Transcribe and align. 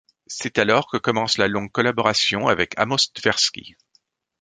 C'est 0.25 0.57
alors 0.57 0.89
que 0.89 0.97
commence 0.97 1.37
la 1.37 1.47
longue 1.47 1.71
collaboration 1.71 2.47
avec 2.47 2.73
Amos 2.79 3.11
Tversky. 3.13 3.75